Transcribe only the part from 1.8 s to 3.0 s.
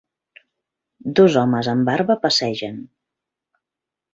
barba passegen.